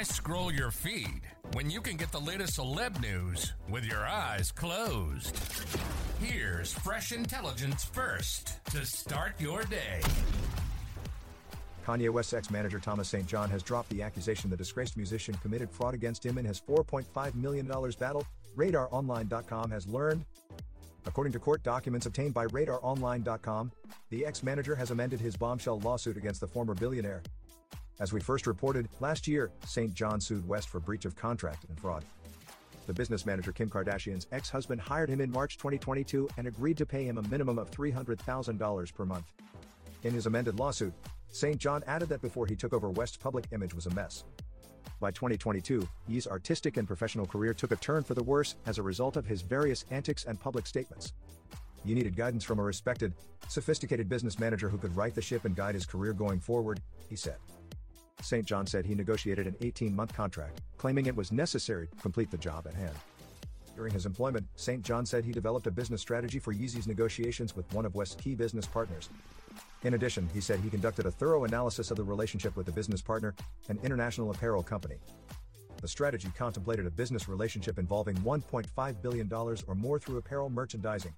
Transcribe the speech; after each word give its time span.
Why 0.00 0.04
scroll 0.04 0.50
your 0.50 0.70
feed 0.70 1.20
when 1.52 1.68
you 1.68 1.82
can 1.82 1.98
get 1.98 2.10
the 2.10 2.18
latest 2.18 2.58
celeb 2.58 3.02
news 3.02 3.52
with 3.68 3.84
your 3.84 4.06
eyes 4.06 4.50
closed? 4.50 5.38
Here's 6.18 6.72
fresh 6.72 7.12
intelligence 7.12 7.84
first 7.84 8.64
to 8.70 8.86
start 8.86 9.38
your 9.38 9.62
day. 9.64 10.00
Kanye 11.86 12.08
West's 12.08 12.32
ex-manager 12.32 12.78
Thomas 12.78 13.10
St. 13.10 13.26
John 13.26 13.50
has 13.50 13.62
dropped 13.62 13.90
the 13.90 14.00
accusation 14.00 14.48
the 14.48 14.56
disgraced 14.56 14.96
musician 14.96 15.34
committed 15.42 15.70
fraud 15.70 15.92
against 15.92 16.24
him 16.24 16.38
in 16.38 16.46
his 16.46 16.62
$4.5 16.62 17.34
million 17.34 17.66
battle, 17.66 18.26
RadarOnline.com 18.56 19.70
has 19.70 19.86
learned. 19.86 20.24
According 21.04 21.34
to 21.34 21.38
court 21.38 21.62
documents 21.62 22.06
obtained 22.06 22.32
by 22.32 22.46
RadarOnline.com, 22.46 23.70
the 24.08 24.24
ex-manager 24.24 24.74
has 24.74 24.92
amended 24.92 25.20
his 25.20 25.36
bombshell 25.36 25.78
lawsuit 25.80 26.16
against 26.16 26.40
the 26.40 26.48
former 26.48 26.74
billionaire. 26.74 27.22
As 28.00 28.14
we 28.14 28.20
first 28.20 28.46
reported, 28.46 28.88
last 29.00 29.28
year, 29.28 29.50
St. 29.66 29.92
John 29.92 30.22
sued 30.22 30.48
West 30.48 30.70
for 30.70 30.80
breach 30.80 31.04
of 31.04 31.14
contract 31.14 31.66
and 31.68 31.78
fraud. 31.78 32.02
The 32.86 32.94
business 32.94 33.26
manager 33.26 33.52
Kim 33.52 33.68
Kardashian's 33.68 34.26
ex-husband 34.32 34.80
hired 34.80 35.10
him 35.10 35.20
in 35.20 35.30
March 35.30 35.58
2022 35.58 36.26
and 36.38 36.46
agreed 36.46 36.78
to 36.78 36.86
pay 36.86 37.04
him 37.04 37.18
a 37.18 37.28
minimum 37.28 37.58
of 37.58 37.70
$300,000 37.70 38.94
per 38.94 39.04
month. 39.04 39.26
In 40.02 40.14
his 40.14 40.24
amended 40.24 40.58
lawsuit, 40.58 40.94
St. 41.28 41.58
John 41.58 41.84
added 41.86 42.08
that 42.08 42.22
before 42.22 42.46
he 42.46 42.56
took 42.56 42.72
over 42.72 42.88
West's 42.88 43.18
public 43.18 43.44
image 43.52 43.74
was 43.74 43.84
a 43.84 43.94
mess. 43.94 44.24
By 44.98 45.10
2022, 45.10 45.86
Ye's 46.08 46.26
artistic 46.26 46.78
and 46.78 46.86
professional 46.86 47.26
career 47.26 47.52
took 47.52 47.70
a 47.70 47.76
turn 47.76 48.02
for 48.02 48.14
the 48.14 48.22
worse 48.22 48.56
as 48.64 48.78
a 48.78 48.82
result 48.82 49.18
of 49.18 49.26
his 49.26 49.42
various 49.42 49.84
antics 49.90 50.24
and 50.24 50.40
public 50.40 50.66
statements. 50.66 51.12
Ye 51.84 51.94
needed 51.94 52.16
guidance 52.16 52.44
from 52.44 52.60
a 52.60 52.62
respected, 52.62 53.12
sophisticated 53.48 54.08
business 54.08 54.38
manager 54.38 54.70
who 54.70 54.78
could 54.78 54.96
right 54.96 55.14
the 55.14 55.20
ship 55.20 55.44
and 55.44 55.54
guide 55.54 55.74
his 55.74 55.84
career 55.84 56.14
going 56.14 56.40
forward, 56.40 56.80
he 57.10 57.16
said. 57.16 57.36
St. 58.22 58.44
John 58.44 58.66
said 58.66 58.84
he 58.84 58.94
negotiated 58.94 59.46
an 59.46 59.56
18 59.60 59.94
month 59.94 60.14
contract, 60.14 60.60
claiming 60.76 61.06
it 61.06 61.16
was 61.16 61.32
necessary 61.32 61.88
to 61.88 62.02
complete 62.02 62.30
the 62.30 62.38
job 62.38 62.66
at 62.66 62.74
hand. 62.74 62.94
During 63.76 63.92
his 63.92 64.06
employment, 64.06 64.46
St. 64.56 64.82
John 64.82 65.06
said 65.06 65.24
he 65.24 65.32
developed 65.32 65.66
a 65.66 65.70
business 65.70 66.02
strategy 66.02 66.38
for 66.38 66.52
Yeezy's 66.52 66.86
negotiations 66.86 67.56
with 67.56 67.72
one 67.72 67.86
of 67.86 67.94
West's 67.94 68.14
key 68.14 68.34
business 68.34 68.66
partners. 68.66 69.08
In 69.84 69.94
addition, 69.94 70.28
he 70.34 70.40
said 70.40 70.60
he 70.60 70.68
conducted 70.68 71.06
a 71.06 71.10
thorough 71.10 71.44
analysis 71.44 71.90
of 71.90 71.96
the 71.96 72.04
relationship 72.04 72.56
with 72.56 72.66
the 72.66 72.72
business 72.72 73.00
partner, 73.00 73.34
an 73.68 73.78
international 73.82 74.30
apparel 74.30 74.62
company. 74.62 74.96
The 75.80 75.88
strategy 75.88 76.28
contemplated 76.36 76.86
a 76.86 76.90
business 76.90 77.26
relationship 77.26 77.78
involving 77.78 78.16
$1.5 78.16 79.02
billion 79.02 79.32
or 79.32 79.74
more 79.74 79.98
through 79.98 80.18
apparel 80.18 80.50
merchandising. 80.50 81.14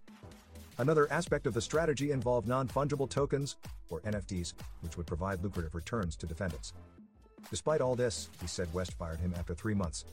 Another 0.78 1.11
aspect 1.12 1.47
of 1.47 1.55
the 1.55 1.61
strategy 1.61 2.12
involved 2.12 2.47
non 2.48 2.69
fungible 2.69 3.11
tokens, 3.11 3.56
or 3.91 4.00
NFTs, 4.03 4.55
which 4.80 4.97
would 4.97 5.06
provide 5.06 5.42
lucrative 5.42 5.75
returns 5.75 6.17
to 6.17 6.27
defendants. 6.27 6.73
Despite 7.51 7.81
all 7.81 7.95
this, 7.95 8.29
he 8.41 8.47
said 8.47 8.73
West 8.73 8.95
fired 8.95 9.21
him 9.21 9.35
after 9.37 9.55
three 9.55 9.75
months. 9.75 10.05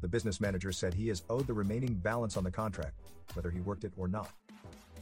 The 0.00 0.08
business 0.08 0.40
manager 0.40 0.72
said 0.72 0.94
he 0.94 1.10
is 1.10 1.22
owed 1.28 1.46
the 1.46 1.52
remaining 1.52 1.94
balance 1.94 2.36
on 2.36 2.44
the 2.44 2.50
contract, 2.50 2.94
whether 3.34 3.50
he 3.50 3.60
worked 3.60 3.84
it 3.84 3.92
or 3.96 4.08
not. 4.08 4.30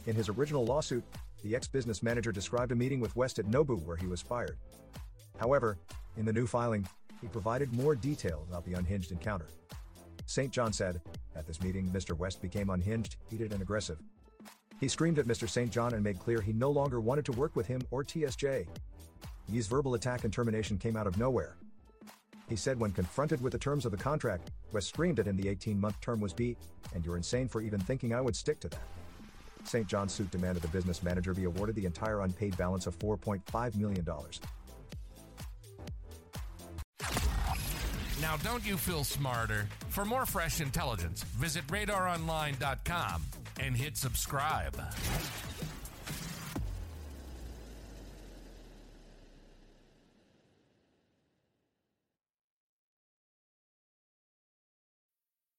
In 0.07 0.15
his 0.15 0.29
original 0.29 0.65
lawsuit, 0.65 1.03
the 1.43 1.55
ex 1.55 1.67
business 1.67 2.03
manager 2.03 2.31
described 2.31 2.71
a 2.71 2.75
meeting 2.75 2.99
with 2.99 3.15
West 3.15 3.39
at 3.39 3.45
Nobu 3.45 3.81
where 3.85 3.95
he 3.95 4.07
was 4.07 4.21
fired. 4.21 4.57
However, 5.37 5.77
in 6.17 6.25
the 6.25 6.33
new 6.33 6.47
filing, 6.47 6.87
he 7.21 7.27
provided 7.27 7.71
more 7.73 7.95
detail 7.95 8.45
about 8.49 8.65
the 8.65 8.73
unhinged 8.73 9.11
encounter. 9.11 9.47
St. 10.25 10.51
John 10.51 10.73
said, 10.73 11.01
At 11.35 11.47
this 11.47 11.61
meeting, 11.61 11.89
Mr. 11.89 12.17
West 12.17 12.41
became 12.41 12.69
unhinged, 12.69 13.15
heated, 13.29 13.53
and 13.53 13.61
aggressive. 13.61 13.99
He 14.79 14.87
screamed 14.87 15.19
at 15.19 15.25
Mr. 15.25 15.49
St. 15.49 15.71
John 15.71 15.93
and 15.93 16.03
made 16.03 16.19
clear 16.19 16.41
he 16.41 16.53
no 16.53 16.71
longer 16.71 17.01
wanted 17.01 17.25
to 17.25 17.31
work 17.33 17.55
with 17.55 17.67
him 17.67 17.81
or 17.91 18.03
TSJ. 18.03 18.67
Ye's 19.51 19.67
verbal 19.67 19.95
attack 19.95 20.23
and 20.23 20.33
termination 20.33 20.77
came 20.77 20.95
out 20.95 21.07
of 21.07 21.17
nowhere. 21.17 21.55
He 22.47 22.55
said 22.55 22.79
when 22.79 22.91
confronted 22.91 23.41
with 23.41 23.53
the 23.53 23.59
terms 23.59 23.85
of 23.85 23.91
the 23.91 23.97
contract, 23.97 24.51
West 24.71 24.89
screamed 24.89 25.19
at 25.19 25.27
him 25.27 25.37
the 25.37 25.49
18 25.49 25.79
month 25.79 25.99
term 26.01 26.19
was 26.19 26.33
B, 26.33 26.55
and 26.93 27.05
you're 27.05 27.17
insane 27.17 27.47
for 27.47 27.61
even 27.61 27.79
thinking 27.79 28.13
I 28.13 28.21
would 28.21 28.35
stick 28.35 28.59
to 28.61 28.69
that. 28.69 28.81
St. 29.63 29.87
John's 29.87 30.13
suit 30.13 30.31
demanded 30.31 30.63
the 30.63 30.69
business 30.69 31.03
manager 31.03 31.33
be 31.33 31.43
awarded 31.43 31.75
the 31.75 31.85
entire 31.85 32.21
unpaid 32.21 32.57
balance 32.57 32.87
of 32.87 32.97
$4.5 32.99 33.75
million. 33.75 34.05
Now, 38.21 38.35
don't 38.37 38.65
you 38.65 38.77
feel 38.77 39.03
smarter? 39.03 39.67
For 39.89 40.05
more 40.05 40.25
fresh 40.25 40.59
intelligence, 40.59 41.23
visit 41.23 41.65
radaronline.com 41.67 43.23
and 43.59 43.75
hit 43.75 43.97
subscribe. 43.97 44.75